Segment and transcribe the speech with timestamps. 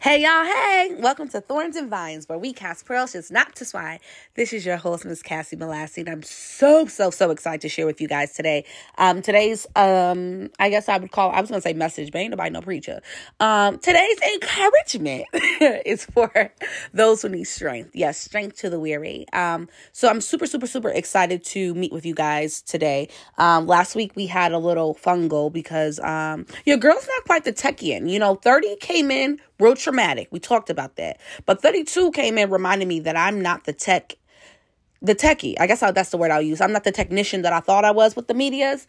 [0.00, 0.94] Hey y'all, hey!
[1.00, 3.98] Welcome to Thorns and Vines, where we cast pearls just not to swine.
[4.36, 7.84] This is your host, Miss Cassie Malassi, and I'm so, so, so excited to share
[7.84, 8.64] with you guys today.
[8.96, 12.30] Um, today's, um, I guess I would call, I was gonna say message, but ain't
[12.30, 13.00] nobody no preacher.
[13.40, 15.24] Um, today's encouragement
[15.84, 16.52] is for
[16.94, 17.90] those who need strength.
[17.92, 19.26] Yes, strength to the weary.
[19.32, 23.08] Um, so I'm super, super, super excited to meet with you guys today.
[23.36, 27.52] Um, last week we had a little fungal because, um, your girl's not quite the
[27.52, 28.08] techian.
[28.08, 30.28] You know, 30 came in real traumatic.
[30.30, 31.18] We talked about that.
[31.46, 34.16] But 32 came in reminding me that I'm not the tech,
[35.00, 35.54] the techie.
[35.58, 36.60] I guess that's the word I'll use.
[36.60, 38.86] I'm not the technician that I thought I was with the medias.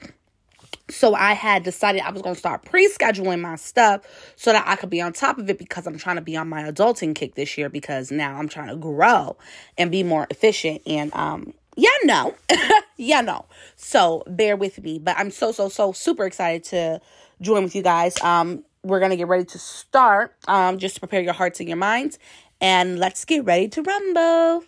[0.90, 4.02] So I had decided I was going to start pre-scheduling my stuff
[4.36, 6.50] so that I could be on top of it because I'm trying to be on
[6.50, 9.38] my adulting kick this year because now I'm trying to grow
[9.78, 12.36] and be more efficient and um yeah no
[12.98, 13.46] yeah no
[13.78, 17.00] so bear with me but i'm so so so super excited to
[17.42, 20.36] join with you guys um we're going to get ready to start.
[20.48, 22.20] Um, just to prepare your hearts and your minds.
[22.62, 24.64] And let's get ready to rumble.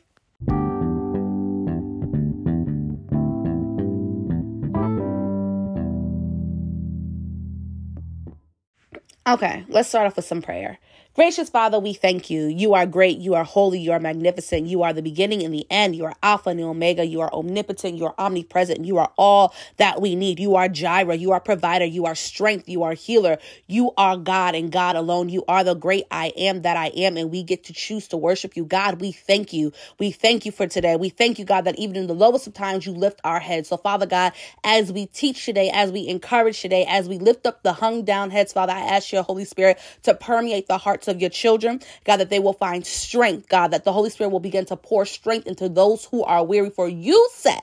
[9.28, 10.80] Okay, let's start off with some prayer.
[11.14, 12.48] Gracious Father, we thank you.
[12.48, 13.18] You are great.
[13.18, 13.80] You are holy.
[13.80, 14.68] You are magnificent.
[14.68, 15.94] You are the beginning and the end.
[15.94, 17.06] You are Alpha and Omega.
[17.06, 17.98] You are omnipotent.
[17.98, 18.86] You are omnipresent.
[18.86, 20.40] You are all that we need.
[20.40, 21.16] You are Jireh.
[21.16, 21.84] You are provider.
[21.84, 22.70] You are strength.
[22.70, 23.40] You are healer.
[23.68, 25.28] You are God and God alone.
[25.28, 27.18] You are the great I am that I am.
[27.18, 28.64] And we get to choose to worship you.
[28.64, 29.74] God, we thank you.
[30.00, 30.96] We thank you for today.
[30.96, 33.68] We thank you, God, that even in the lowest of times, you lift our heads.
[33.68, 34.32] So, Father God,
[34.64, 38.30] as we teach today, as we encourage today, as we lift up the hung down
[38.30, 42.18] heads, Father, I ask your Holy Spirit to permeate the hearts of your children, God,
[42.18, 45.48] that they will find strength, God, that the Holy Spirit will begin to pour strength
[45.48, 46.70] into those who are weary.
[46.70, 47.62] For you said,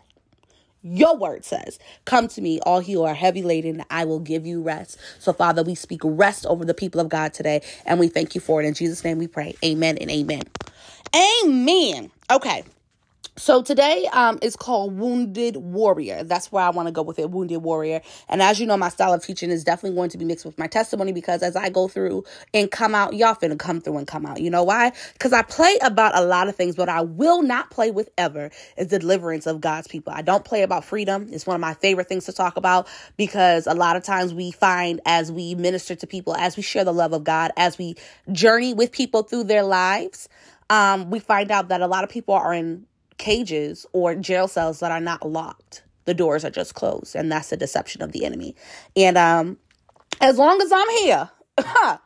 [0.82, 4.62] your word says, Come to me, all who are heavy laden, I will give you
[4.62, 4.98] rest.
[5.18, 8.40] So, Father, we speak rest over the people of God today, and we thank you
[8.40, 8.66] for it.
[8.66, 9.54] In Jesus' name we pray.
[9.64, 10.42] Amen and amen.
[11.44, 12.10] Amen.
[12.30, 12.64] Okay.
[13.38, 16.24] So today um, is called Wounded Warrior.
[16.24, 18.00] That's where I want to go with it, Wounded Warrior.
[18.28, 20.58] And as you know, my style of teaching is definitely going to be mixed with
[20.58, 24.08] my testimony because as I go through and come out, y'all finna come through and
[24.08, 24.40] come out.
[24.40, 24.90] You know why?
[25.12, 28.50] Because I play about a lot of things, but I will not play with ever
[28.76, 30.12] is the deliverance of God's people.
[30.12, 31.28] I don't play about freedom.
[31.30, 34.50] It's one of my favorite things to talk about because a lot of times we
[34.50, 37.94] find as we minister to people, as we share the love of God, as we
[38.32, 40.28] journey with people through their lives,
[40.70, 42.84] um, we find out that a lot of people are in
[43.18, 45.82] cages or jail cells that are not locked.
[46.06, 48.56] The doors are just closed, and that's the deception of the enemy.
[48.96, 49.58] And um,
[50.20, 51.30] as long as I'm here,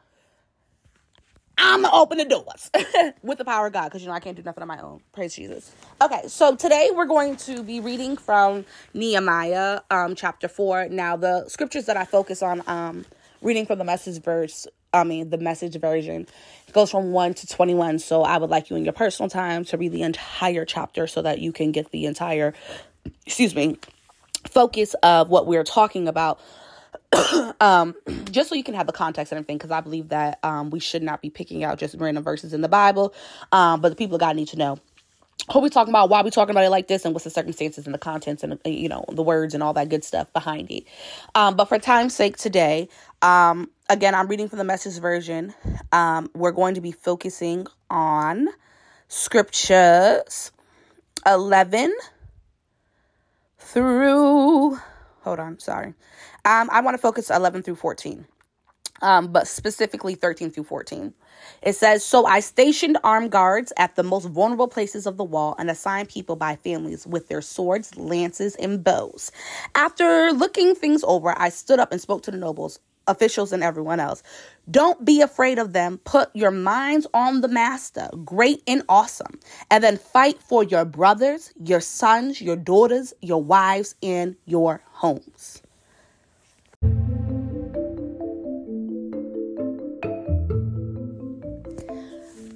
[1.59, 2.71] I'm gonna open the doors
[3.23, 5.00] with the power of God because you know I can't do nothing on my own.
[5.12, 5.73] Praise Jesus.
[6.00, 10.89] Okay, so today we're going to be reading from Nehemiah um, chapter four.
[10.89, 13.05] Now, the scriptures that I focus on, um,
[13.41, 16.27] reading from the message verse, I mean, the message version
[16.73, 17.99] goes from 1 to 21.
[17.99, 21.23] So I would like you in your personal time to read the entire chapter so
[21.23, 22.55] that you can get the entire,
[23.27, 23.79] excuse me,
[24.49, 26.41] focus of what we're talking about.
[27.61, 27.95] um,
[28.31, 30.81] just so you can have the context and everything, because I believe that um, we
[30.81, 33.15] should not be picking out just random verses in the Bible,
[33.51, 34.79] um, but the people of God need to know
[35.51, 37.87] who we talking about, why we talking about it like this, and what's the circumstances
[37.87, 40.85] and the contents and you know the words and all that good stuff behind it.
[41.35, 42.89] Um, but for time's sake today,
[43.23, 45.55] um, again, I'm reading from the message version.
[45.91, 48.49] Um, we're going to be focusing on
[49.09, 50.53] scriptures
[51.27, 51.95] 11
[53.59, 54.79] through.
[55.23, 55.95] Hold on, sorry.
[56.45, 58.27] Um, I want to focus 11 through 14
[59.03, 61.13] um, but specifically 13 through 14.
[61.63, 65.55] It says, So I stationed armed guards at the most vulnerable places of the wall
[65.59, 69.31] and assigned people by families with their swords, lances, and bows.
[69.75, 74.01] After looking things over, I stood up and spoke to the nobles, officials, and everyone
[74.01, 74.23] else.
[74.71, 75.99] Don't be afraid of them.
[76.05, 81.53] Put your minds on the master, great and awesome, and then fight for your brothers,
[81.65, 85.62] your sons, your daughters, your wives, and your homes.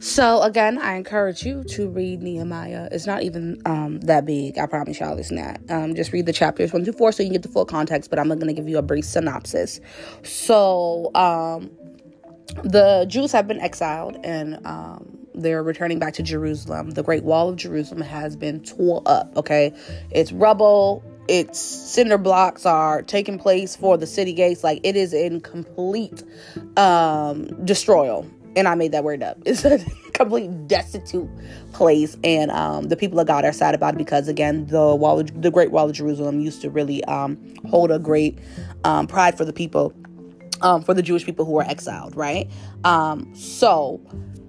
[0.07, 2.89] So again, I encourage you to read Nehemiah.
[2.93, 4.57] It's not even um, that big.
[4.57, 5.59] I promise y'all it's not.
[5.69, 8.09] Um, just read the chapters one through four so you can get the full context.
[8.09, 9.81] But I'm to give you a brief synopsis.
[10.23, 11.73] So um,
[12.63, 16.93] the Jews have been exiled and um, they're returning back to Jerusalem.
[16.93, 19.37] The Great Wall of Jerusalem has been tore up.
[19.37, 19.75] Okay,
[20.13, 21.03] it's rubble.
[21.27, 24.63] Its cinder blocks are taking place for the city gates.
[24.63, 26.23] Like it is in complete
[26.77, 29.39] um, destroyal and I made that word up.
[29.47, 29.79] It's a
[30.13, 31.29] complete destitute
[31.73, 35.21] place, and um, the people of God are sad about it because again, the wall,
[35.21, 37.39] of, the Great Wall of Jerusalem, used to really um,
[37.69, 38.39] hold a great
[38.85, 39.93] um, pride for the people.
[40.63, 42.51] um, for the Jewish people who were exiled, right?
[42.85, 44.01] Um, so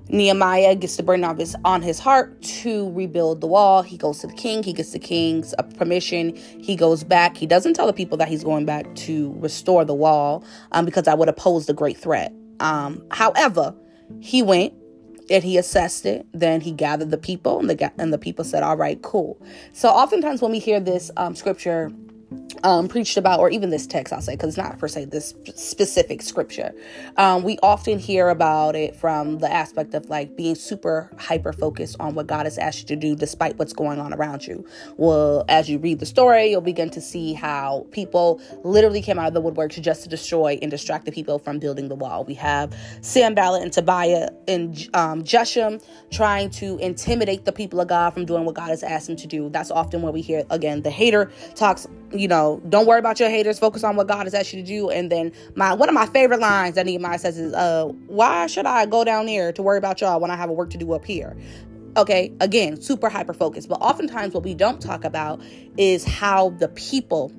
[0.09, 3.81] Nehemiah gets the burden of his, on his heart to rebuild the wall.
[3.81, 4.63] He goes to the king.
[4.63, 6.35] He gets the king's uh, permission.
[6.35, 7.35] He goes back.
[7.37, 11.03] He doesn't tell the people that he's going back to restore the wall um, because
[11.03, 12.33] that would posed a great threat.
[12.59, 13.75] Um, however,
[14.19, 14.73] he went
[15.29, 16.25] and he assessed it.
[16.33, 19.41] Then he gathered the people, and the and the people said, "All right, cool."
[19.73, 21.91] So oftentimes when we hear this um, scripture
[22.67, 25.33] um, preached about, or even this text, I'll say, because it's not per se this
[25.55, 26.75] specific scripture.
[27.15, 31.95] Um, we often hear about it from the aspect of like being super hyper focused
[32.01, 34.67] on what God has asked you to do, despite what's going on around you.
[34.97, 39.29] Well, as you read the story, you'll begin to see how people literally came out
[39.29, 42.25] of the woodwork just to destroy and distract the people from building the wall.
[42.25, 45.81] We have Sanballat and Tobiah and um, Geshem
[46.11, 49.27] trying to intimidate the people of God from doing what God has asked them to
[49.27, 49.47] do.
[49.47, 53.29] That's often where we hear again the hater talks you know, don't worry about your
[53.29, 53.59] haters.
[53.59, 54.89] Focus on what God has asked you to do.
[54.89, 58.65] And then my one of my favorite lines that Nehemiah says is, uh, why should
[58.65, 60.93] I go down there to worry about y'all when I have a work to do
[60.93, 61.37] up here?
[61.95, 63.69] Okay, again, super hyper focused.
[63.69, 65.41] But oftentimes what we don't talk about
[65.77, 67.31] is how the people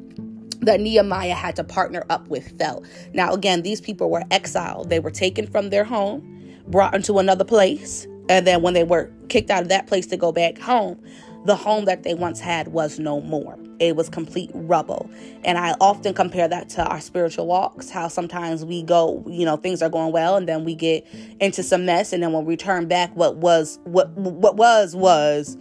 [0.60, 2.84] that Nehemiah had to partner up with felt.
[3.12, 4.90] Now, again, these people were exiled.
[4.90, 9.12] They were taken from their home, brought into another place, and then when they were
[9.28, 11.00] kicked out of that place to go back home,
[11.44, 13.58] the home that they once had was no more.
[13.80, 15.08] It was complete rubble.
[15.44, 19.56] And I often compare that to our spiritual walks, how sometimes we go, you know,
[19.56, 21.06] things are going well and then we get
[21.40, 25.56] into some mess and then when we turn back what was what what was was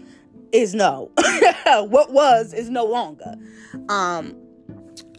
[0.51, 1.11] is no.
[1.65, 3.35] what was is no longer.
[3.89, 4.35] Um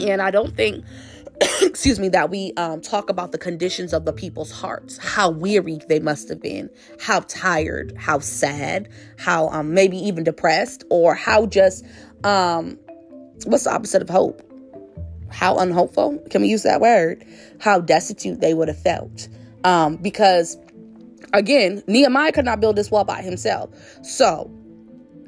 [0.00, 0.84] and I don't think
[1.62, 5.80] excuse me, that we um, talk about the conditions of the people's hearts, how weary
[5.88, 6.68] they must have been,
[7.00, 11.84] how tired, how sad, how um, maybe even depressed, or how just,
[12.24, 12.78] um,
[13.46, 14.42] what's the opposite of hope?
[15.30, 16.18] How unhopeful?
[16.30, 17.24] Can we use that word?
[17.60, 19.28] How destitute they would have felt.
[19.64, 20.56] Um, because,
[21.32, 23.70] again, Nehemiah could not build this wall by himself.
[24.02, 24.50] So,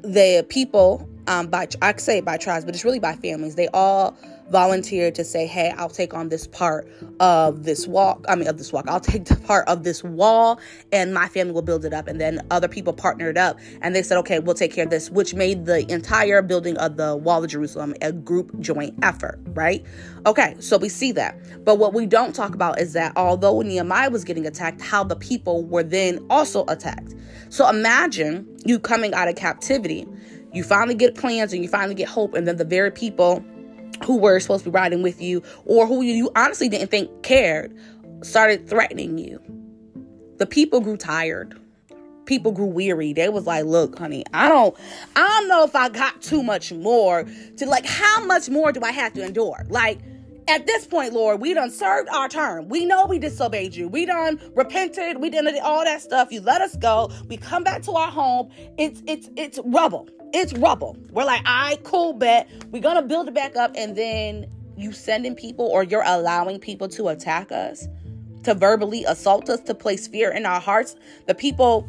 [0.03, 4.17] the people, um, by I say by tribes, but it's really by families, they all
[4.51, 6.87] volunteered to say, Hey, I'll take on this part
[7.19, 8.25] of this walk.
[8.27, 8.85] I mean, of this walk.
[8.87, 10.59] I'll take the part of this wall
[10.91, 12.07] and my family will build it up.
[12.07, 15.09] And then other people partnered up and they said, Okay, we'll take care of this,
[15.09, 19.85] which made the entire building of the wall of Jerusalem a group joint effort, right?
[20.25, 21.65] Okay, so we see that.
[21.65, 25.15] But what we don't talk about is that although Nehemiah was getting attacked, how the
[25.15, 27.15] people were then also attacked.
[27.49, 30.07] So imagine you coming out of captivity.
[30.53, 33.43] You finally get plans and you finally get hope, and then the very people
[34.05, 37.75] who were supposed to be riding with you or who you honestly didn't think cared
[38.21, 39.39] started threatening you.
[40.37, 41.59] The people grew tired.
[42.25, 43.13] People grew weary.
[43.13, 44.75] They was like, "Look, honey, I don't
[45.15, 47.25] I don't know if I got too much more
[47.57, 49.99] to like how much more do I have to endure?" Like
[50.47, 52.69] at this point, Lord, we done served our term.
[52.69, 53.87] We know we disobeyed you.
[53.87, 55.17] We done repented.
[55.19, 56.31] We done all that stuff.
[56.31, 57.11] You let us go.
[57.27, 58.49] We come back to our home.
[58.77, 60.97] It's it's it's rubble it's rubble.
[61.11, 62.49] We're like, I cool bet.
[62.71, 64.47] We're gonna build it back up, and then
[64.77, 67.87] you sending people or you're allowing people to attack us,
[68.43, 70.95] to verbally assault us, to place fear in our hearts.
[71.27, 71.87] The people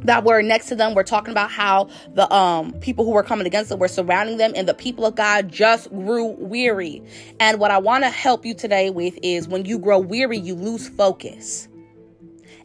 [0.00, 3.46] that were next to them were talking about how the um people who were coming
[3.46, 7.02] against them were surrounding them and the people of God just grew weary.
[7.40, 10.54] And what I want to help you today with is when you grow weary, you
[10.54, 11.68] lose focus.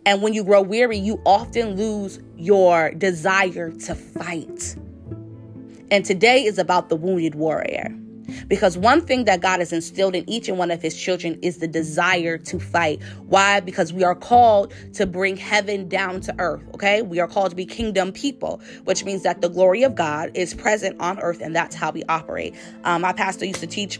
[0.06, 4.76] And when you grow weary, you often lose your desire to fight.
[5.92, 7.96] And today is about the wounded warrior.
[8.48, 11.58] Because one thing that God has instilled in each and one of his children is
[11.58, 13.02] the desire to fight.
[13.26, 13.60] Why?
[13.60, 17.02] Because we are called to bring heaven down to earth, okay?
[17.02, 20.54] We are called to be kingdom people, which means that the glory of God is
[20.54, 22.56] present on earth, and that's how we operate.
[22.84, 24.00] Um, my pastor used to teach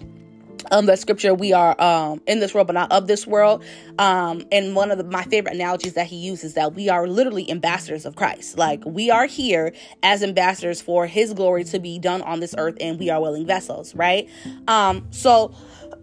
[0.72, 3.64] um the scripture we are um in this world but not of this world.
[3.98, 7.50] Um and one of the, my favorite analogies that he uses that we are literally
[7.50, 8.58] ambassadors of christ.
[8.58, 9.74] Like we are here
[10.04, 13.46] as ambassadors for his glory to be done on this earth and we are willing
[13.46, 14.30] vessels right?
[14.68, 15.54] Um so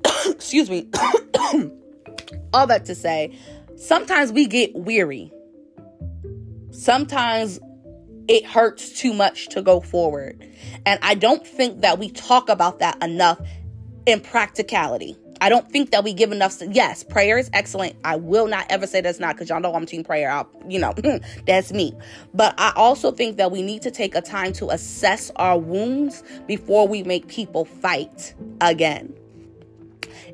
[0.26, 0.88] excuse me
[2.52, 3.36] all that to say
[3.76, 5.32] sometimes we get weary.
[6.70, 7.58] Sometimes
[8.28, 10.44] it hurts too much to go forward.
[10.84, 13.40] And I don't think that we talk about that enough
[14.06, 15.16] in practicality.
[15.40, 16.62] I don't think that we give enough.
[16.70, 17.94] Yes, prayer is excellent.
[18.04, 20.30] I will not ever say that's not because y'all know I'm team prayer.
[20.30, 20.94] I'll, you know,
[21.46, 21.92] that's me.
[22.32, 26.22] But I also think that we need to take a time to assess our wounds
[26.46, 29.14] before we make people fight again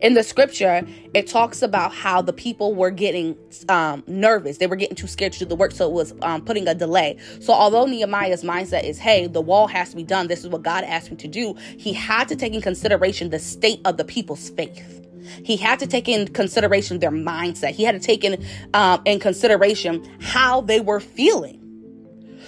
[0.02, 4.59] in the scripture, it talks about how the people were getting um, nervous.
[4.59, 6.75] They were getting too scared to do the work, so it was um, putting a
[6.75, 7.18] delay.
[7.40, 10.62] So, although Nehemiah's mindset is, hey, the wall has to be done, this is what
[10.62, 14.04] God asked me to do, he had to take in consideration the state of the
[14.04, 15.06] people's faith.
[15.44, 17.71] He had to take in consideration their mindset.
[17.71, 18.44] He had to take in
[18.75, 21.61] um, in consideration how they were feeling.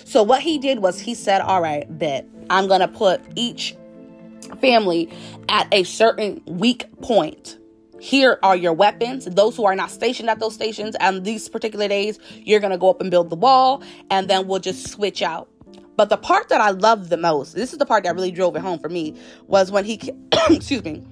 [0.04, 3.76] So what he did was he said, "All right, bet I'm gonna put each
[4.60, 5.10] family
[5.48, 7.58] at a certain weak point."
[8.00, 9.24] Here are your weapons.
[9.24, 12.76] Those who are not stationed at those stations on these particular days, you're going to
[12.76, 15.48] go up and build the wall, and then we'll just switch out.
[15.96, 18.56] But the part that I loved the most, this is the part that really drove
[18.56, 19.98] it home for me, was when he,
[20.50, 21.02] excuse me,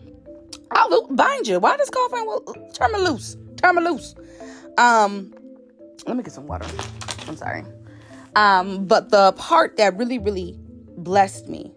[0.73, 1.59] I'll bind you.
[1.61, 2.27] Why does girlfriend?
[2.27, 2.41] Well,
[2.75, 3.37] turn me loose.
[3.57, 4.15] Turn me loose.
[4.77, 5.33] Um,
[6.07, 6.67] let me get some water.
[7.29, 7.65] I'm sorry.
[8.35, 10.59] Um, but the part that really, really
[10.97, 11.73] blessed me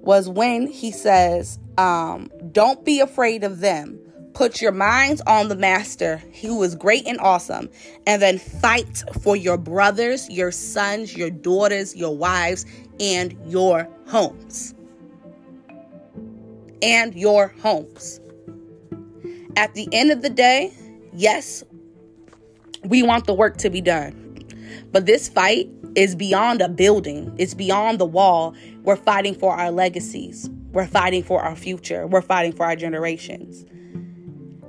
[0.00, 3.98] was when he says, um, "Don't be afraid of them.
[4.34, 7.68] Put your minds on the master, who is great and awesome,
[8.06, 12.64] and then fight for your brothers, your sons, your daughters, your wives,
[12.98, 14.74] and your homes."
[16.82, 18.20] and your homes.
[19.56, 20.72] At the end of the day,
[21.12, 21.62] yes,
[22.84, 24.16] we want the work to be done.
[24.92, 28.54] But this fight is beyond a building, it's beyond the wall.
[28.82, 33.64] We're fighting for our legacies, we're fighting for our future, we're fighting for our generations.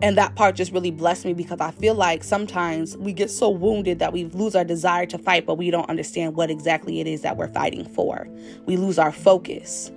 [0.02, 3.50] And that part just really blessed me because I feel like sometimes we get so
[3.50, 7.08] wounded that we lose our desire to fight, but we don't understand what exactly it
[7.08, 8.28] is that we're fighting for.
[8.66, 9.92] We lose our focus.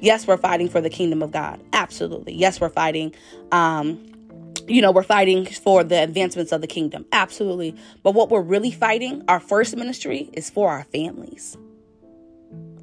[0.00, 1.60] Yes, we're fighting for the kingdom of God.
[1.72, 2.32] Absolutely.
[2.32, 3.12] Yes, we're fighting.
[3.50, 4.00] Um,
[4.70, 7.04] you know, we're fighting for the advancements of the kingdom.
[7.12, 7.74] Absolutely.
[8.02, 11.56] But what we're really fighting, our first ministry, is for our families.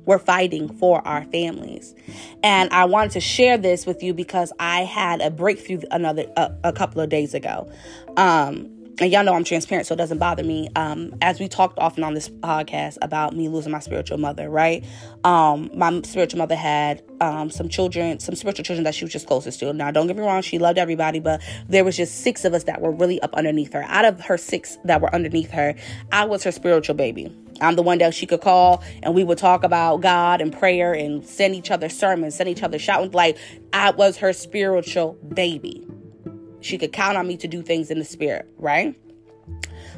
[0.05, 1.93] We're fighting for our families.
[2.41, 6.51] And I wanted to share this with you because I had a breakthrough another a,
[6.65, 7.69] a couple of days ago.
[8.15, 10.69] Um, and y'all know I'm transparent, so it doesn't bother me.
[10.75, 14.83] Um, as we talked often on this podcast about me losing my spiritual mother, right?
[15.23, 19.27] Um, my spiritual mother had um, some children, some spiritual children that she was just
[19.27, 19.71] closest to.
[19.71, 22.63] Now, don't get me wrong, she loved everybody, but there was just six of us
[22.63, 23.83] that were really up underneath her.
[23.83, 25.75] Out of her six that were underneath her,
[26.11, 27.31] I was her spiritual baby.
[27.61, 30.93] I'm the one that she could call and we would talk about God and prayer
[30.93, 33.11] and send each other sermons, send each other shouting.
[33.11, 33.37] Like
[33.73, 35.85] I was her spiritual baby.
[36.67, 38.93] She could count on me to do things in the spirit, right?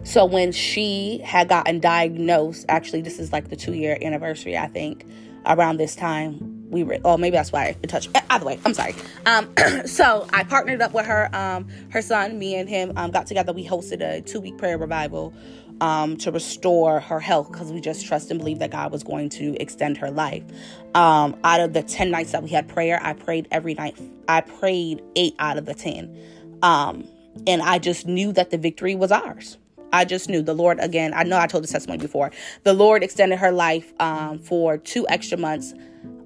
[0.03, 4.67] So when she had gotten diagnosed, actually, this is like the two year anniversary, I
[4.67, 5.03] think,
[5.47, 6.67] around this time.
[6.69, 8.15] We were, oh, maybe that's why I touched.
[8.29, 8.93] Either way, I'm sorry.
[9.25, 9.51] Um,
[9.85, 13.51] so I partnered up with her, um, her son, me and him um, got together.
[13.51, 15.33] We hosted a two week prayer revival
[15.81, 19.29] um, to restore her health because we just trust and believe that God was going
[19.29, 20.43] to extend her life.
[20.93, 23.97] Um, out of the 10 nights that we had prayer, I prayed every night.
[24.27, 26.15] I prayed eight out of the 10.
[26.61, 27.07] Um,
[27.47, 29.57] and I just knew that the victory was ours.
[29.91, 31.13] I just knew the Lord again.
[31.13, 32.31] I know I told this testimony before.
[32.63, 35.73] The Lord extended her life um, for two extra months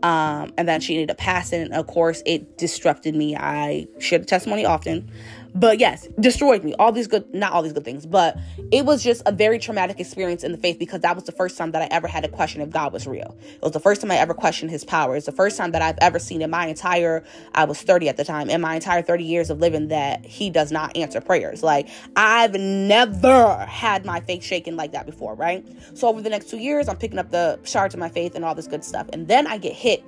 [0.03, 1.71] um, and then she ended up passing.
[1.71, 3.35] Of course, it disrupted me.
[3.37, 5.09] I share the testimony often.
[5.55, 6.73] But yes, destroyed me.
[6.79, 8.37] All these good, not all these good things, but
[8.71, 11.57] it was just a very traumatic experience in the faith because that was the first
[11.57, 13.37] time that I ever had a question if God was real.
[13.45, 15.15] It was the first time I ever questioned his power.
[15.15, 18.17] It's the first time that I've ever seen in my entire, I was 30 at
[18.17, 21.61] the time, in my entire 30 years of living that he does not answer prayers.
[21.61, 25.65] Like I've never had my faith shaken like that before, right?
[25.93, 28.43] So over the next two years, I'm picking up the shards of my faith and
[28.43, 29.07] all this good stuff.
[29.13, 30.03] And then I get hit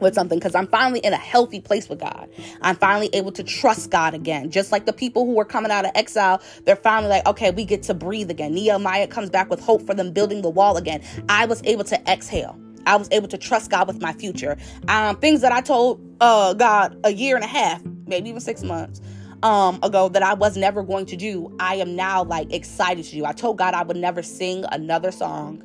[0.00, 2.28] with something because I'm finally in a healthy place with God.
[2.62, 4.50] I'm finally able to trust God again.
[4.50, 7.64] Just like the people who were coming out of exile, they're finally like, okay, we
[7.64, 8.54] get to breathe again.
[8.54, 11.02] Nehemiah comes back with hope for them building the wall again.
[11.28, 12.58] I was able to exhale.
[12.86, 14.56] I was able to trust God with my future.
[14.88, 18.62] Um, things that I told uh, God a year and a half, maybe even six
[18.62, 19.00] months
[19.42, 23.10] um, ago that I was never going to do, I am now like excited to
[23.10, 23.24] do.
[23.24, 25.62] I told God I would never sing another song.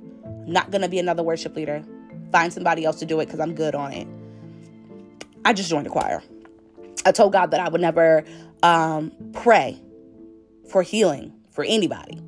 [0.48, 1.86] Not gonna be another worship leader
[2.32, 4.08] find somebody else to do it because I'm good on it.
[5.44, 6.22] I just joined the choir.
[7.06, 8.24] I told God that I would never
[8.64, 9.82] um, pray
[10.70, 12.22] for healing for anybody.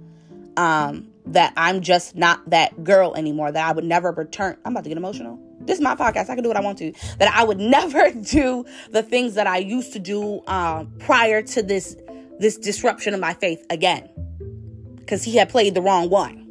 [0.58, 3.52] Um, that I'm just not that girl anymore.
[3.52, 4.58] That I would never return.
[4.66, 5.40] I'm about to get emotional.
[5.62, 6.30] This is my podcast.
[6.30, 6.92] I can do what I want to.
[7.20, 11.64] That I would never do the things that I used to do um, prior to
[11.64, 11.96] this
[12.40, 14.10] this disruption of my faith again,
[14.98, 16.42] because he had played the wrong one.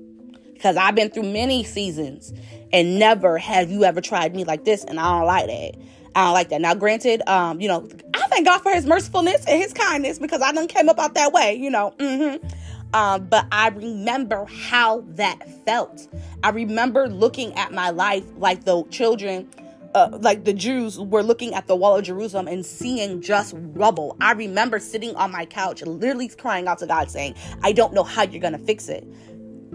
[0.55, 2.33] Because I've been through many seasons
[2.73, 5.83] and never have you ever tried me like this, and I don't like that.
[6.15, 6.61] I don't like that.
[6.61, 10.43] Now, granted, um, you know, I thank God for His mercifulness and His kindness because
[10.43, 11.95] I done came up out that way, you know.
[11.99, 12.47] Mm-hmm.
[12.95, 16.09] Um, but I remember how that felt.
[16.43, 19.49] I remember looking at my life like the children,
[19.95, 24.17] uh, like the Jews were looking at the wall of Jerusalem and seeing just rubble.
[24.21, 28.05] I remember sitting on my couch, literally crying out to God, saying, I don't know
[28.05, 29.07] how you're going to fix it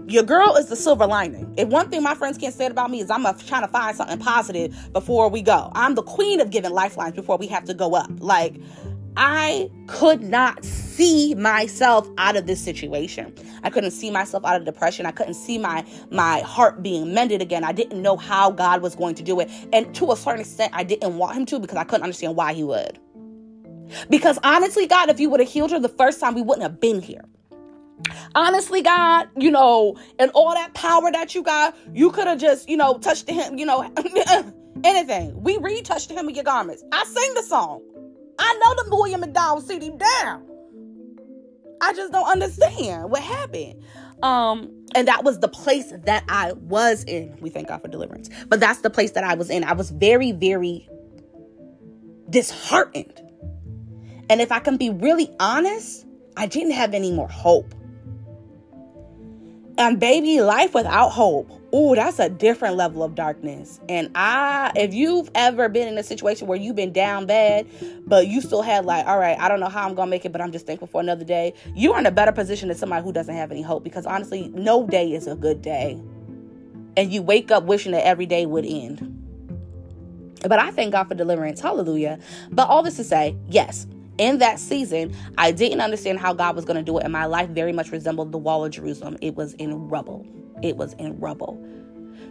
[0.08, 1.52] your girl is the silver lining.
[1.56, 4.18] If one thing my friends can't say about me is I'm trying to find something
[4.18, 5.70] positive before we go.
[5.74, 8.10] I'm the queen of giving lifelines before we have to go up.
[8.18, 8.56] Like,
[9.18, 13.34] I could not see myself out of this situation.
[13.62, 15.04] I couldn't see myself out of depression.
[15.04, 17.64] I couldn't see my my heart being mended again.
[17.64, 19.50] I didn't know how God was going to do it.
[19.72, 22.54] And to a certain extent, I didn't want him to because I couldn't understand why
[22.54, 22.98] he would.
[24.08, 26.80] Because honestly, God, if you would have healed her the first time, we wouldn't have
[26.80, 27.24] been here.
[28.34, 32.68] Honestly, God, you know, and all that power that you got, you could have just,
[32.68, 33.82] you know, touched him, you know,
[34.84, 35.42] anything.
[35.42, 36.82] We retouched him in your garments.
[36.92, 37.82] I sing the song.
[38.38, 40.44] I know the William McDowell CD down.
[41.80, 43.82] I just don't understand what happened.
[44.22, 47.36] Um, and that was the place that I was in.
[47.40, 48.30] We thank God for deliverance.
[48.48, 49.64] But that's the place that I was in.
[49.64, 50.88] I was very, very
[52.30, 53.20] disheartened.
[54.30, 57.74] And if I can be really honest, I didn't have any more hope.
[59.78, 61.48] And baby, life without hope.
[61.72, 63.78] Oh, that's a different level of darkness.
[63.88, 67.68] And I, if you've ever been in a situation where you've been down bad,
[68.04, 70.32] but you still had like, all right, I don't know how I'm gonna make it,
[70.32, 71.54] but I'm just thankful for another day.
[71.76, 74.48] You are in a better position than somebody who doesn't have any hope because honestly,
[74.48, 76.02] no day is a good day.
[76.96, 79.14] And you wake up wishing that every day would end.
[80.42, 81.60] But I thank God for deliverance.
[81.60, 82.18] Hallelujah.
[82.50, 83.86] But all this to say, yes,
[84.18, 87.24] in that season, I didn't understand how God was going to do it, and my
[87.24, 89.16] life very much resembled the wall of Jerusalem.
[89.20, 90.26] It was in rubble.
[90.62, 91.62] It was in rubble.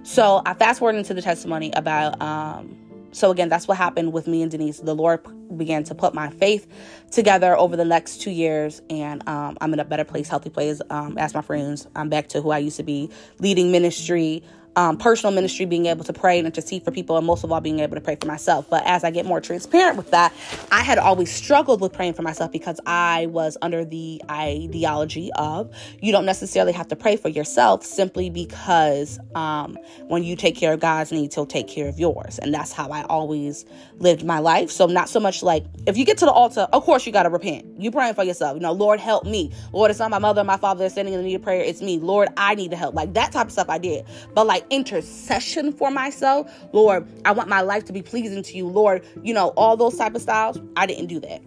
[0.03, 2.22] So I fast forward into the testimony about.
[2.22, 2.77] Um,
[3.13, 4.79] so again, that's what happened with me and Denise.
[4.79, 5.25] The Lord
[5.58, 6.67] began to put my faith
[7.10, 10.82] together over the next two years, and um, I'm in a better place, healthy place.
[10.89, 14.44] Um, as my friends, I'm back to who I used to be, leading ministry,
[14.77, 17.62] um, personal ministry, being able to pray and intercede for people, and most of all,
[17.62, 18.69] being able to pray for myself.
[18.69, 20.34] But as I get more transparent with that,
[20.72, 25.74] I had always struggled with praying for myself because I was under the ideology of
[26.01, 30.74] you don't necessarily have to pray for yourself simply because um, when you take care
[30.74, 32.39] of God's needs, He'll take care of yours.
[32.39, 33.65] And that's how I always
[34.00, 34.72] lived my life.
[34.72, 37.24] So, not so much like if you get to the altar, of course, you got
[37.24, 37.65] to repent.
[37.79, 38.55] You praying for yourself.
[38.55, 39.51] You know, Lord, help me.
[39.74, 41.62] Lord, it's not my mother my father that's standing in the need of prayer.
[41.62, 41.99] It's me.
[41.99, 42.95] Lord, I need the help.
[42.95, 44.06] Like that type of stuff I did.
[44.34, 46.51] But like, intercession for myself.
[46.73, 48.67] Lord, I want my life to be pleasing to you.
[48.67, 50.60] Lord, you know, all those type of styles.
[50.75, 51.41] I didn't do that.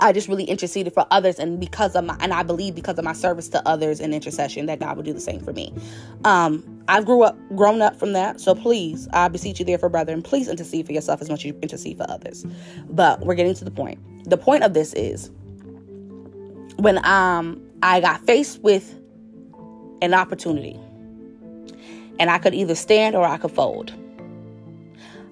[0.00, 3.04] I just really interceded for others, and because of my, and I believe because of
[3.04, 5.72] my service to others and intercession, that God would do the same for me.
[6.24, 8.40] Um, I've grew up, grown up from that.
[8.40, 11.58] So please, I beseech you, therefore, brethren, please intercede for yourself as much as you
[11.62, 12.44] intercede for others.
[12.90, 13.98] But we're getting to the point.
[14.28, 15.30] The point of this is
[16.76, 18.94] when um I got faced with
[20.02, 20.78] an opportunity
[22.18, 23.92] and I could either stand or I could fold.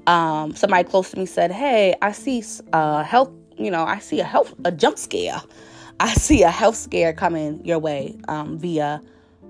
[0.06, 4.20] Um, somebody close to me said, "Hey, I see a health, you know, I see
[4.20, 5.42] a health a jump scare.
[6.00, 9.00] I see a health scare coming your way um, via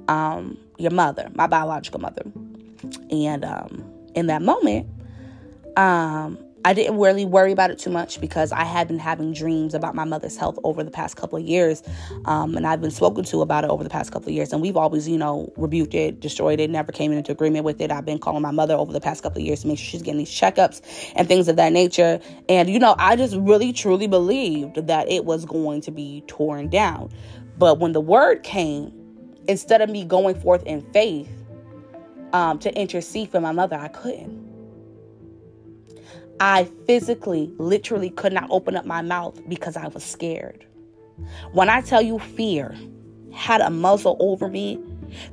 [0.09, 2.23] um, your mother, my biological mother."
[3.11, 4.87] And um, in that moment,
[5.77, 9.73] um, I didn't really worry about it too much because I had been having dreams
[9.73, 11.81] about my mother's health over the past couple of years.
[12.25, 14.53] Um, and I've been spoken to about it over the past couple of years.
[14.53, 17.93] And we've always, you know, rebuked it, destroyed it, never came into agreement with it.
[17.93, 20.03] I've been calling my mother over the past couple of years to make sure she's
[20.03, 20.83] getting these checkups
[21.15, 22.19] and things of that nature.
[22.49, 26.69] And, you know, I just really, truly believed that it was going to be torn
[26.69, 27.13] down.
[27.57, 28.93] But when the word came,
[29.47, 31.31] instead of me going forth in faith
[32.33, 34.46] um, to intercede for my mother, I couldn't.
[36.41, 40.67] I physically, literally could not open up my mouth because I was scared.
[41.53, 42.77] When I tell you fear
[43.33, 44.79] had a muzzle over me,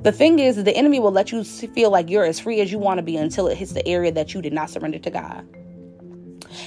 [0.02, 2.78] the thing is, the enemy will let you feel like you're as free as you
[2.78, 5.46] want to be until it hits the area that you did not surrender to God.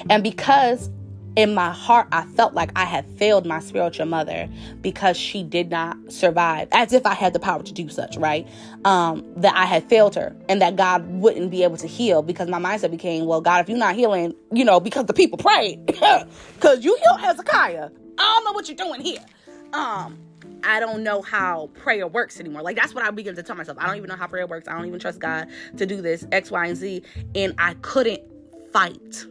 [0.10, 0.90] And because
[1.38, 4.50] in my heart, I felt like I had failed my spiritual mother
[4.82, 8.48] because she did not survive, as if I had the power to do such, right?
[8.86, 12.50] Um, that I had failed her and that God wouldn't be able to heal because
[12.50, 15.86] my mindset became, well, God, if you're not healing, you know, because the people prayed,
[15.86, 17.90] because you healed Hezekiah.
[18.18, 19.24] I don't know what you're doing here.
[19.74, 20.18] Um,
[20.64, 22.64] I don't know how prayer works anymore.
[22.64, 23.78] Like that's what I began to tell myself.
[23.80, 24.68] I don't even know how prayer works.
[24.68, 27.04] I don't even trust God to do this X, Y, and Z.
[27.36, 28.24] And I couldn't
[28.74, 29.28] fight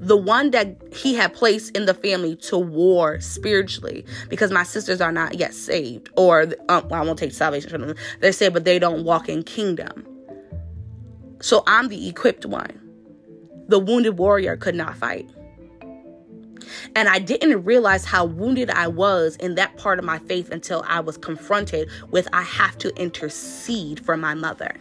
[0.00, 4.98] the one that he had placed in the family to war spiritually because my sisters
[5.00, 7.94] are not yet saved or um, well, i won't take salvation from them.
[8.20, 10.06] They say but they don't walk in kingdom.
[11.40, 12.80] So i'm the equipped one.
[13.68, 15.28] The wounded warrior could not fight.
[16.96, 20.82] And I didn't realize how wounded I was in that part of my faith until
[20.86, 24.74] I was confronted with I have to intercede for my mother.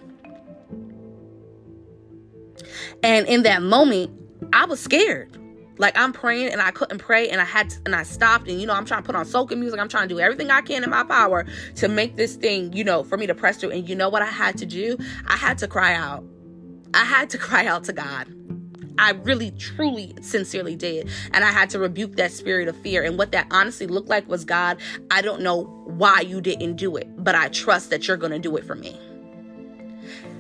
[3.04, 4.12] And in that moment,
[4.54, 5.38] I was scared.
[5.78, 8.60] Like I'm praying and I couldn't pray and I had to, and I stopped and
[8.60, 9.80] you know I'm trying to put on soaking music.
[9.80, 12.84] I'm trying to do everything I can in my power to make this thing, you
[12.84, 13.72] know, for me to press through.
[13.72, 14.98] And you know what I had to do?
[15.28, 16.24] I had to cry out.
[16.94, 18.28] I had to cry out to God.
[19.00, 21.10] I really, truly, sincerely did.
[21.32, 23.02] And I had to rebuke that spirit of fear.
[23.02, 24.78] And what that honestly looked like was God,
[25.10, 28.40] I don't know why you didn't do it, but I trust that you're going to
[28.40, 29.00] do it for me.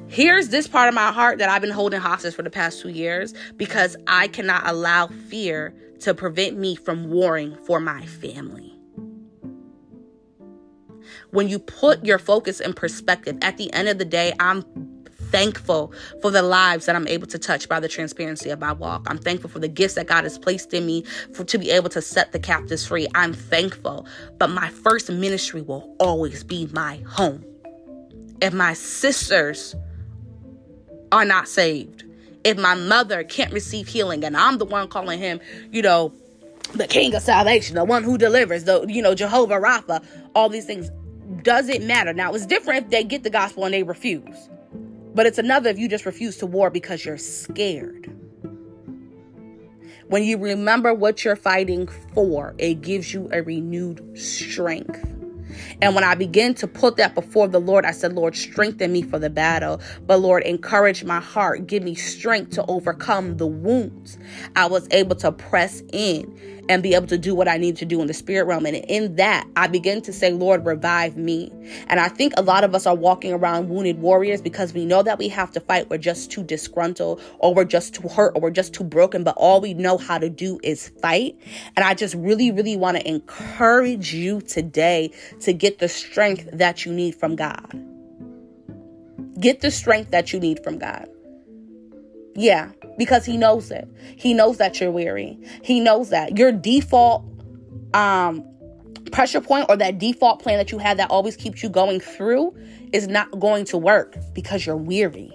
[0.09, 2.89] Here's this part of my heart that I've been holding hostage for the past two
[2.89, 8.75] years because I cannot allow fear to prevent me from warring for my family.
[11.29, 14.63] When you put your focus in perspective, at the end of the day, I'm
[15.29, 15.93] thankful
[16.23, 19.05] for the lives that I'm able to touch by the transparency of my walk.
[19.07, 21.03] I'm thankful for the gifts that God has placed in me
[21.35, 23.07] for to be able to set the captives free.
[23.13, 24.07] I'm thankful.
[24.39, 27.45] But my first ministry will always be my home.
[28.41, 29.75] If my sisters
[31.11, 32.03] are not saved,
[32.43, 35.39] if my mother can't receive healing and I'm the one calling him,
[35.71, 36.13] you know,
[36.73, 40.65] the king of salvation, the one who delivers, the you know, Jehovah Rapha, all these
[40.65, 40.89] things
[41.43, 42.13] does it matter.
[42.13, 44.49] Now it's different if they get the gospel and they refuse.
[45.15, 48.15] But it's another if you just refuse to war because you're scared.
[50.07, 55.08] When you remember what you're fighting for, it gives you a renewed strength.
[55.81, 59.01] And when I began to put that before the Lord, I said, Lord, strengthen me
[59.01, 59.81] for the battle.
[60.05, 61.67] But Lord, encourage my heart.
[61.67, 64.17] Give me strength to overcome the wounds.
[64.55, 67.85] I was able to press in and be able to do what I need to
[67.85, 68.65] do in the spirit realm.
[68.67, 71.51] And in that, I begin to say, Lord, revive me.
[71.87, 75.01] And I think a lot of us are walking around wounded warriors because we know
[75.01, 75.89] that we have to fight.
[75.89, 79.23] We're just too disgruntled or we're just too hurt or we're just too broken.
[79.23, 81.35] But all we know how to do is fight.
[81.75, 86.85] And I just really, really want to encourage you today to get the strength that
[86.85, 87.83] you need from God.
[89.39, 91.09] Get the strength that you need from God.
[92.39, 93.85] Yeah, because he knows it.
[94.15, 95.37] He knows that you're weary.
[95.61, 96.37] He knows that.
[96.37, 97.25] Your default
[97.93, 98.45] um
[99.11, 102.55] pressure point or that default plan that you have that always keeps you going through
[102.93, 105.33] is not going to work because you're weary.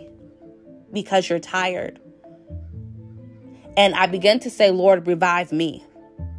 [0.95, 2.01] Because you're tired.
[3.77, 5.85] And I began to say, Lord, revive me.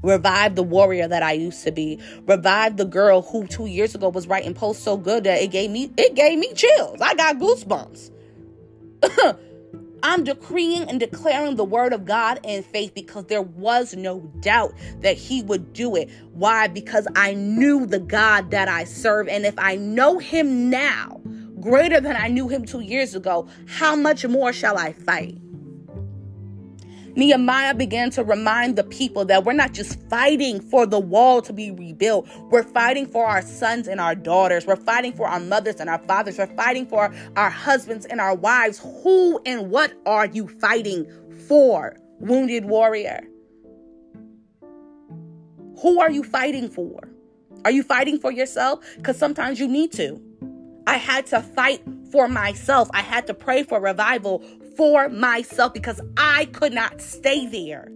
[0.02, 2.00] Revive the warrior that I used to be.
[2.26, 5.70] Revive the girl who 2 years ago was writing posts so good that it gave
[5.70, 7.00] me it gave me chills.
[7.02, 8.10] I got goosebumps.
[10.08, 14.76] I'm decreeing and declaring the word of God in faith because there was no doubt
[15.00, 16.12] that he would do it.
[16.32, 16.68] Why?
[16.68, 19.28] Because I knew the God that I serve.
[19.28, 21.22] And if I know him now,
[21.60, 25.40] greater than I knew him two years ago, how much more shall I fight?
[27.16, 31.54] Nehemiah began to remind the people that we're not just fighting for the wall to
[31.54, 32.28] be rebuilt.
[32.52, 34.66] We're fighting for our sons and our daughters.
[34.66, 36.38] We're fighting for our mothers and our fathers.
[36.38, 38.80] We're fighting for our husbands and our wives.
[39.04, 41.08] Who and what are you fighting
[41.48, 43.22] for, wounded warrior?
[45.82, 47.00] Who are you fighting for?
[47.64, 48.80] Are you fighting for yourself?
[48.98, 50.22] Because sometimes you need to.
[50.88, 52.90] I had to fight for myself.
[52.94, 54.44] I had to pray for revival
[54.76, 57.88] for myself because I could not stay there.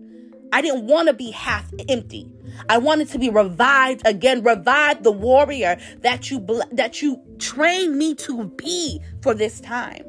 [0.52, 2.32] I didn't want to be half empty.
[2.68, 8.15] I wanted to be revived again, revive the warrior that you that you trained me
[8.15, 10.04] to be for this time.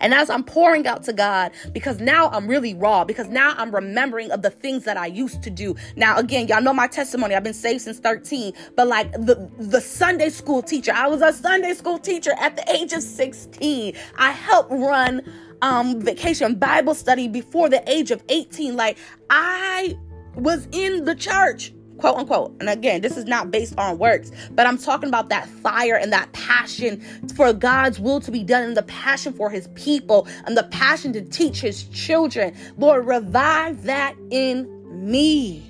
[0.00, 3.74] And as I'm pouring out to God, because now I'm really raw, because now I'm
[3.74, 5.76] remembering of the things that I used to do.
[5.96, 7.34] Now, again, y'all know my testimony.
[7.34, 11.32] I've been saved since 13, but like the, the Sunday school teacher, I was a
[11.32, 13.94] Sunday school teacher at the age of 16.
[14.18, 15.22] I helped run
[15.62, 18.76] um vacation Bible study before the age of 18.
[18.76, 18.98] Like
[19.30, 19.96] I
[20.34, 22.54] was in the church quote unquote.
[22.60, 26.12] And again, this is not based on works, but I'm talking about that fire and
[26.12, 27.00] that passion
[27.34, 31.12] for God's will to be done and the passion for his people and the passion
[31.14, 32.54] to teach his children.
[32.76, 35.62] Lord, revive that in me.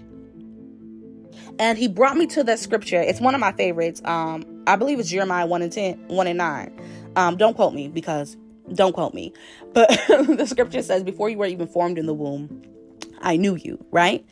[1.58, 3.00] And he brought me to that scripture.
[3.00, 4.02] It's one of my favorites.
[4.04, 6.80] Um, I believe it's Jeremiah 1 and 10, 1 and 9.
[7.16, 8.36] Um, don't quote me because
[8.74, 9.32] don't quote me.
[9.72, 12.62] But the scripture says, Before you were even formed in the womb,
[13.20, 14.24] I knew you, right?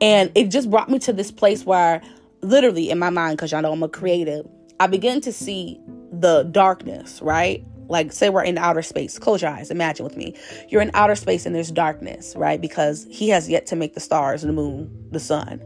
[0.00, 2.02] And it just brought me to this place where,
[2.40, 4.46] literally, in my mind, because y'all know I'm a creative,
[4.80, 5.80] I begin to see
[6.12, 7.64] the darkness, right?
[7.88, 9.18] Like, say we're in outer space.
[9.18, 9.70] Close your eyes.
[9.70, 10.34] Imagine with me.
[10.68, 12.60] You're in outer space and there's darkness, right?
[12.60, 15.60] Because he has yet to make the stars, the moon, the sun.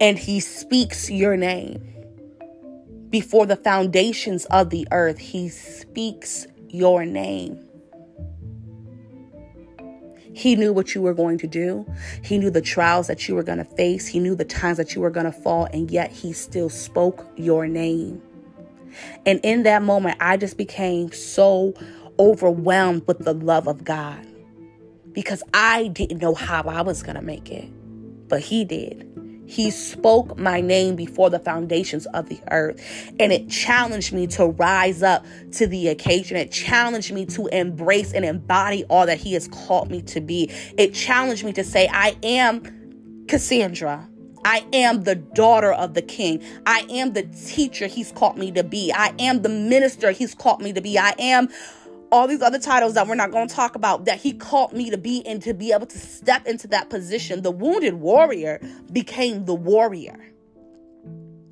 [0.00, 1.82] And he speaks your name
[3.10, 7.64] before the foundations of the earth, he speaks your name.
[10.34, 11.84] He knew what you were going to do.
[12.22, 14.06] He knew the trials that you were going to face.
[14.06, 17.26] He knew the times that you were going to fall, and yet he still spoke
[17.36, 18.22] your name.
[19.26, 21.74] And in that moment, I just became so
[22.18, 24.26] overwhelmed with the love of God
[25.12, 27.68] because I didn't know how I was going to make it,
[28.28, 29.07] but He did.
[29.48, 32.80] He spoke my name before the foundations of the earth.
[33.18, 36.36] And it challenged me to rise up to the occasion.
[36.36, 40.50] It challenged me to embrace and embody all that He has called me to be.
[40.76, 44.08] It challenged me to say, I am Cassandra.
[44.44, 46.42] I am the daughter of the king.
[46.64, 48.92] I am the teacher he's called me to be.
[48.94, 50.98] I am the minister he's called me to be.
[50.98, 51.48] I am
[52.10, 54.90] all these other titles that we're not going to talk about that he called me
[54.90, 57.42] to be and to be able to step into that position.
[57.42, 58.60] The wounded warrior
[58.92, 60.18] became the warrior.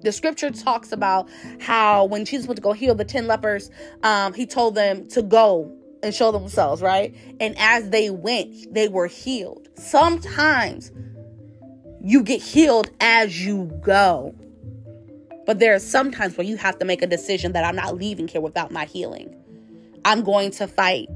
[0.03, 1.29] The scripture talks about
[1.61, 3.71] how when Jesus went to go heal the 10 lepers,
[4.03, 7.15] um, he told them to go and show themselves, right?
[7.41, 9.69] And as they went, they were healed.
[9.75, 10.93] Sometimes
[12.01, 14.35] you get healed as you go.
[15.45, 17.97] But there are some times where you have to make a decision that I'm not
[17.97, 19.35] leaving here without my healing.
[20.07, 21.09] I'm going to fight.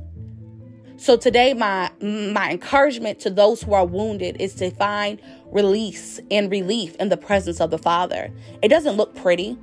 [0.97, 6.51] So today my my encouragement to those who are wounded is to find release and
[6.51, 8.33] relief in the presence of the Father.
[8.63, 9.57] It doesn't look pretty.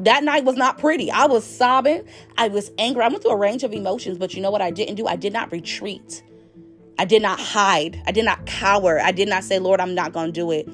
[0.00, 1.12] That night was not pretty.
[1.12, 2.06] I was sobbing.
[2.36, 3.04] I was angry.
[3.04, 5.06] I went through a range of emotions, but you know what I didn't do?
[5.06, 6.24] I did not retreat.
[6.98, 8.02] I did not hide.
[8.04, 9.00] I did not cower.
[9.00, 10.68] I did not say, Lord, I'm not going to do it.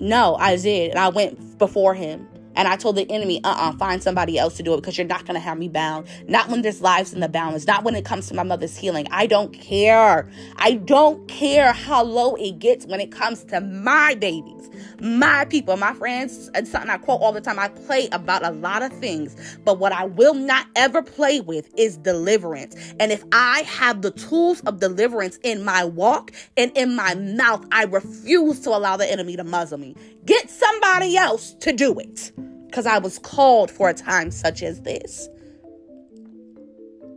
[0.00, 0.90] No, I did.
[0.90, 2.26] And I went before him.
[2.54, 4.96] And I told the enemy, uh uh-uh, uh find somebody else to do it because
[4.96, 6.06] you're not going to have me bound.
[6.28, 7.66] Not when there's lives in the balance.
[7.66, 9.06] Not when it comes to my mother's healing.
[9.10, 10.28] I don't care.
[10.56, 15.76] I don't care how low it gets when it comes to my babies, my people,
[15.76, 16.50] my friends.
[16.54, 17.58] It's something I quote all the time.
[17.58, 21.68] I play about a lot of things, but what I will not ever play with
[21.76, 22.76] is deliverance.
[23.00, 27.64] And if I have the tools of deliverance in my walk and in my mouth,
[27.72, 29.96] I refuse to allow the enemy to muzzle me.
[30.24, 32.32] Get somebody else to do it
[32.66, 35.28] because I was called for a time such as this.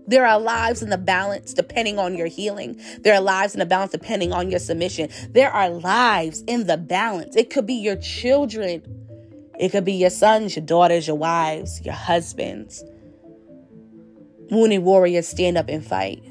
[0.08, 2.82] There are lives in the balance depending on your healing.
[3.02, 5.10] There are lives in the balance depending on your submission.
[5.32, 7.36] There are lives in the balance.
[7.36, 8.82] It could be your children,
[9.60, 12.84] it could be your sons, your daughters, your wives, your husbands.
[14.50, 16.24] Wounded warriors stand up and fight.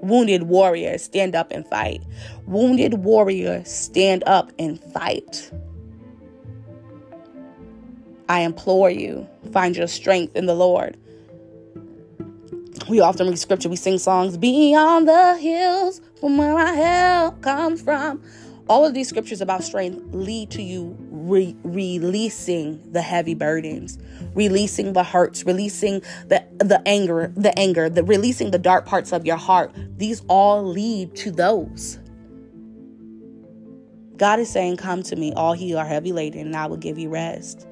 [0.00, 2.02] Wounded warriors stand up and fight.
[2.46, 5.50] Wounded warriors stand up and fight.
[8.28, 10.96] I implore you, find your strength in the Lord.
[12.88, 17.82] We often read scripture, we sing songs, Beyond the hills from where my help comes
[17.82, 18.22] from.
[18.66, 23.98] All of these scriptures about strength lead to you re- releasing the heavy burdens,
[24.34, 29.26] releasing the hurts, releasing the, the anger, the anger, the releasing the dark parts of
[29.26, 29.70] your heart.
[29.98, 31.98] These all lead to those.
[34.16, 36.98] God is saying, Come to me, all you are heavy laden, and I will give
[36.98, 37.67] you rest.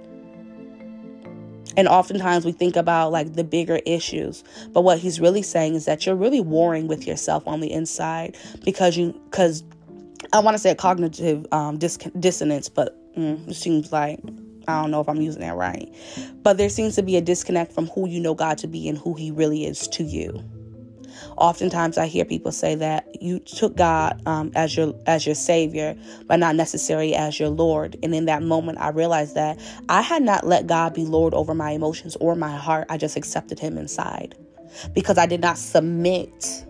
[1.77, 4.43] And oftentimes we think about like the bigger issues.
[4.73, 8.37] But what he's really saying is that you're really warring with yourself on the inside
[8.65, 9.62] because you, because
[10.33, 14.21] I want to say a cognitive um, dis- dissonance, but mm, it seems like
[14.69, 15.93] I don't know if I'm using that right.
[16.43, 18.99] But there seems to be a disconnect from who you know God to be and
[18.99, 20.43] who He really is to you.
[21.37, 25.96] Oftentimes, I hear people say that you took God um, as your as your Savior,
[26.27, 27.96] but not necessarily as your Lord.
[28.03, 31.55] And in that moment, I realized that I had not let God be Lord over
[31.55, 32.87] my emotions or my heart.
[32.88, 34.35] I just accepted Him inside
[34.94, 36.64] because I did not submit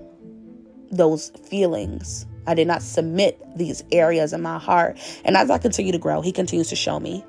[0.91, 2.27] those feelings.
[2.49, 4.99] I did not submit these areas in my heart.
[5.25, 7.25] And as I continue to grow, He continues to show me.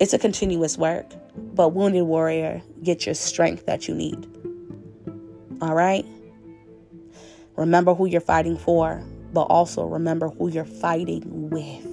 [0.00, 1.06] It's a continuous work.
[1.54, 4.26] But, wounded warrior, get your strength that you need.
[5.60, 6.06] All right?
[7.58, 11.84] Remember who you're fighting for, but also remember who you're fighting with.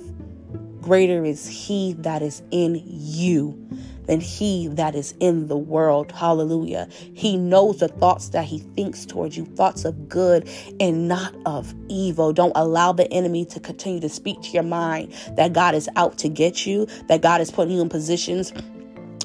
[0.80, 3.68] Greater is He that is in you
[4.06, 6.12] than He that is in the world.
[6.12, 6.88] Hallelujah.
[6.92, 10.48] He knows the thoughts that He thinks towards you, thoughts of good
[10.80, 12.32] and not of evil.
[12.32, 16.20] Don't allow the enemy to continue to speak to your mind that God is out
[16.20, 18.54] to get you, that God is putting you in positions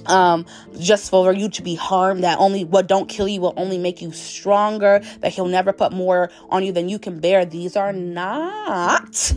[0.07, 0.47] um
[0.79, 4.01] just for you to be harmed that only what don't kill you will only make
[4.01, 7.45] you stronger that he'll never put more on you than you can bear.
[7.45, 9.33] These are not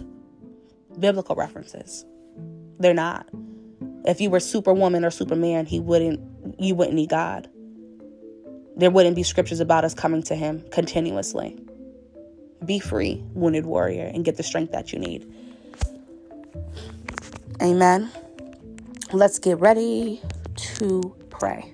[0.99, 2.06] biblical references.
[2.80, 3.28] They're not.
[4.06, 6.19] If you were superwoman or superman he wouldn't
[6.60, 7.49] you wouldn't need god.
[8.76, 11.60] There wouldn't be scriptures about us coming to him continuously.
[12.65, 15.32] Be free wounded warrior and get the strength that you need.
[17.62, 18.12] Amen.
[19.12, 20.21] Let's get ready
[20.56, 21.74] to pray.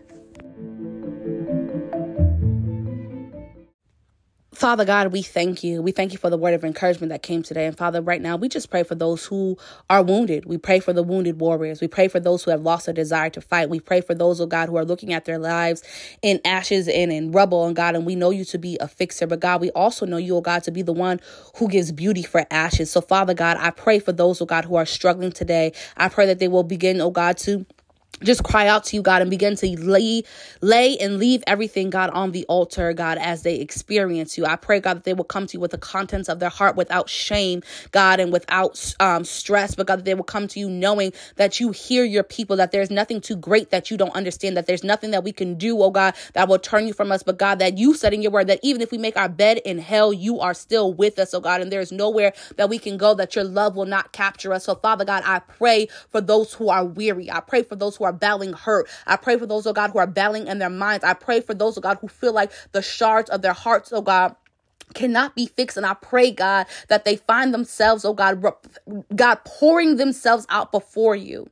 [4.54, 5.82] Father God, we thank you.
[5.82, 7.66] We thank you for the word of encouragement that came today.
[7.68, 9.58] And Father, right now, we just pray for those who
[9.90, 10.46] are wounded.
[10.46, 11.80] We pray for the wounded warriors.
[11.80, 13.70] We pray for those who have lost a desire to fight.
[13.70, 15.84] We pray for those, oh God, who are looking at their lives
[16.22, 19.26] in ashes and in rubble, and God, and we know you to be a fixer.
[19.28, 21.22] But God, we also know you, oh God, to be the one
[21.56, 22.92] who gives beauty for ashes.
[22.92, 25.72] So, Father God, I pray for those, oh God, who are struggling today.
[25.96, 27.66] I pray that they will begin, oh God, to
[28.24, 30.24] just cry out to you, God, and begin to lay,
[30.62, 34.46] lay and leave everything, God, on the altar, God, as they experience you.
[34.46, 36.76] I pray, God, that they will come to you with the contents of their heart
[36.76, 40.70] without shame, God, and without um, stress, but God, that they will come to you
[40.70, 44.58] knowing that you hear your people, that there's nothing too great that you don't understand,
[44.58, 47.24] that there's nothing that we can do, oh God, that will turn you from us.
[47.24, 49.60] But God, that you said in your word that even if we make our bed
[49.66, 52.98] in hell, you are still with us, oh God, and there's nowhere that we can
[52.98, 54.66] go that your love will not capture us.
[54.66, 57.32] So, Father God, I pray for those who are weary.
[57.32, 58.90] I pray for those who are battling hurt.
[59.06, 61.06] I pray for those, oh God, who are battling in their minds.
[61.06, 64.02] I pray for those, oh God, who feel like the shards of their hearts, oh
[64.02, 64.36] God,
[64.96, 65.78] cannot be fixed.
[65.78, 68.44] And I pray, God, that they find themselves, oh God,
[69.16, 71.50] God pouring themselves out before you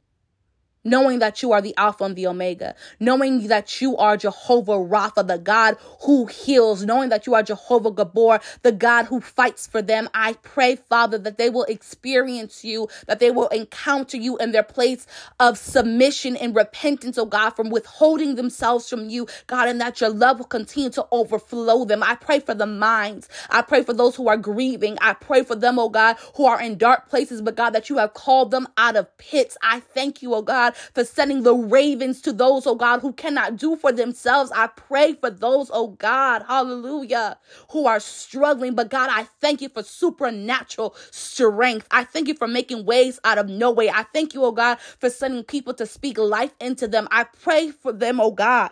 [0.88, 5.28] knowing that you are the Alpha and the Omega, knowing that you are Jehovah Rapha,
[5.28, 9.82] the God who heals, knowing that you are Jehovah Gibbor, the God who fights for
[9.82, 10.10] them.
[10.14, 14.64] I pray, Father, that they will experience you, that they will encounter you in their
[14.64, 15.06] place
[15.40, 20.10] of submission and repentance, oh God, from withholding themselves from you, God, and that your
[20.10, 22.02] love will continue to overflow them.
[22.02, 23.28] I pray for the minds.
[23.50, 24.98] I pray for those who are grieving.
[25.02, 27.98] I pray for them, oh God, who are in dark places, but God, that you
[27.98, 29.58] have called them out of pits.
[29.62, 33.58] I thank you, oh God, for sending the ravens to those, oh God, who cannot
[33.58, 34.52] do for themselves.
[34.56, 37.38] I pray for those, oh God, hallelujah,
[37.72, 38.76] who are struggling.
[38.76, 41.88] But God, I thank you for supernatural strength.
[41.92, 43.90] I thank you for making ways out of no way.
[43.90, 47.08] I thank you, oh God, for sending people to speak life into them.
[47.12, 48.72] I pray for them, oh God.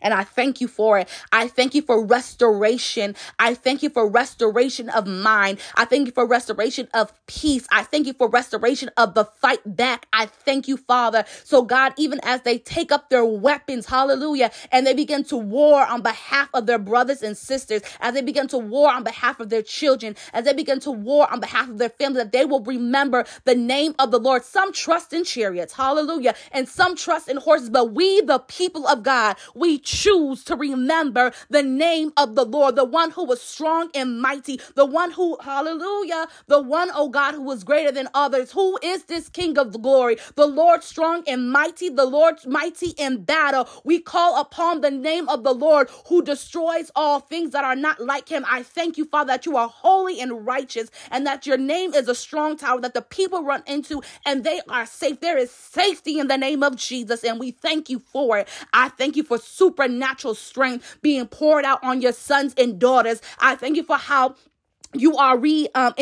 [0.00, 1.08] And I thank you for it.
[1.32, 3.16] I thank you for restoration.
[3.38, 5.58] I thank you for restoration of mind.
[5.76, 7.66] I thank you for restoration of peace.
[7.72, 10.06] I thank you for restoration of the fight back.
[10.12, 11.24] I thank you, Father.
[11.44, 15.86] So, God, even as they take up their weapons, hallelujah, and they begin to war
[15.86, 19.48] on behalf of their brothers and sisters, as they begin to war on behalf of
[19.50, 22.62] their children, as they begin to war on behalf of their family, that they will
[22.62, 24.44] remember the name of the Lord.
[24.44, 29.02] Some trust in chariots, hallelujah, and some trust in horses, but we, the people of
[29.02, 33.90] God, we choose to remember the name of the Lord, the one who was strong
[33.94, 38.52] and mighty, the one who, hallelujah, the one, oh God, who was greater than others.
[38.52, 40.16] Who is this King of glory?
[40.36, 43.68] The Lord strong and mighty, the Lord mighty in battle.
[43.84, 48.00] We call upon the name of the Lord who destroys all things that are not
[48.00, 48.44] like him.
[48.48, 52.08] I thank you, Father, that you are holy and righteous and that your name is
[52.08, 55.20] a strong tower that the people run into and they are safe.
[55.20, 58.48] There is safety in the name of Jesus, and we thank you for it.
[58.72, 63.20] I thank you for super supernatural strength being poured out on your sons and daughters.
[63.40, 64.36] I thank you for how
[64.94, 65.94] you are re um,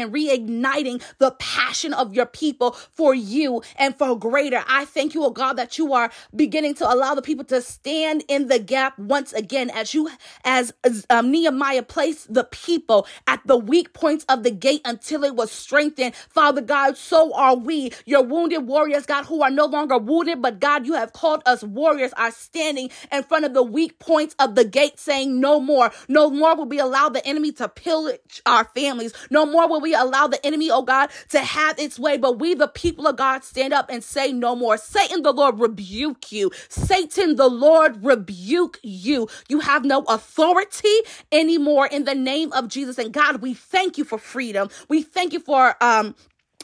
[0.00, 4.64] and reigniting the passion of your people for you and for greater.
[4.68, 8.24] I thank you, oh God, that you are beginning to allow the people to stand
[8.28, 10.10] in the gap once again as you,
[10.44, 10.72] as
[11.10, 15.50] um, Nehemiah placed the people at the weak points of the gate until it was
[15.52, 16.14] strengthened.
[16.30, 20.60] Father God, so are we, your wounded warriors, God, who are no longer wounded, but
[20.60, 24.54] God, you have called us warriors, are standing in front of the weak points of
[24.54, 28.64] the gate saying, No more, no more will be allowed the enemy to pillage our
[28.64, 29.12] families.
[29.30, 32.16] No more will we allow the enemy, oh God, to have its way.
[32.18, 34.78] But we, the people of God, stand up and say no more.
[34.78, 36.50] Satan, the Lord, rebuke you.
[36.68, 39.28] Satan, the Lord, rebuke you.
[39.48, 40.96] You have no authority
[41.32, 42.98] anymore in the name of Jesus.
[42.98, 44.70] And God, we thank you for freedom.
[44.88, 46.14] We thank you for um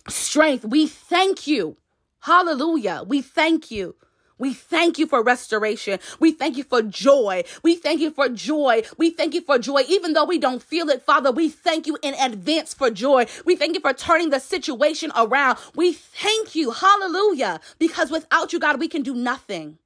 [0.09, 0.64] strength.
[0.64, 1.77] We thank you.
[2.21, 3.05] Hallelujah.
[3.07, 3.97] We thank you.
[4.38, 6.01] We thank you for restoration.
[6.18, 7.44] We thank you for joy.
[7.62, 8.83] We thank you for joy.
[8.99, 9.83] We thank you for joy.
[9.88, 13.27] Even though we don't feel it, Father, we thank you in advance for joy.
[13.44, 15.59] We thank you for turning the situation around.
[15.77, 16.73] We thank you.
[16.73, 17.61] Hallelujah.
[17.79, 19.79] Because without you, God, we can do nothing.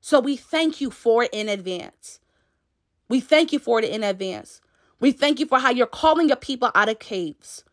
[0.00, 2.20] So we thank you for it in advance.
[3.08, 4.60] We thank you for it in advance.
[5.00, 7.64] We thank you for how you're calling your people out of caves.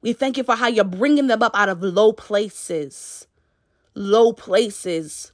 [0.00, 3.26] We thank you for how you're bringing them up out of low places
[3.96, 5.32] low places.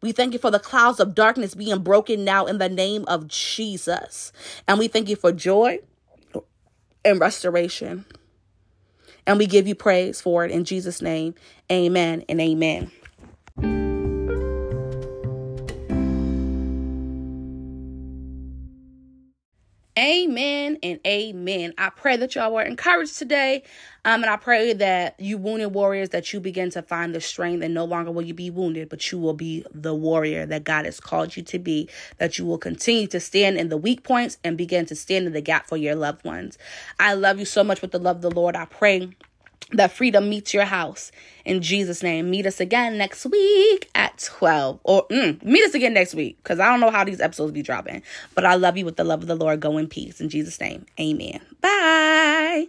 [0.00, 3.28] We thank you for the clouds of darkness being broken now in the name of
[3.28, 4.32] Jesus.
[4.68, 5.80] And we thank you for joy
[7.04, 8.04] and restoration.
[9.26, 11.34] And we give you praise for it in Jesus' name.
[11.70, 12.90] Amen and amen.
[19.96, 21.72] Amen and amen.
[21.78, 23.62] I pray that y'all were encouraged today.
[24.04, 27.62] Um, and I pray that you wounded warriors that you begin to find the strength
[27.62, 30.84] and no longer will you be wounded, but you will be the warrior that God
[30.84, 31.88] has called you to be,
[32.18, 35.32] that you will continue to stand in the weak points and begin to stand in
[35.32, 36.58] the gap for your loved ones.
[36.98, 38.56] I love you so much with the love of the Lord.
[38.56, 39.10] I pray
[39.72, 41.10] that freedom meets your house
[41.44, 42.30] in Jesus' name.
[42.30, 44.80] Meet us again next week at 12.
[44.84, 47.62] Or mm, meet us again next week because I don't know how these episodes be
[47.62, 48.02] dropping.
[48.34, 49.60] But I love you with the love of the Lord.
[49.60, 50.20] Go in peace.
[50.20, 50.86] In Jesus' name.
[51.00, 51.40] Amen.
[51.60, 52.68] Bye.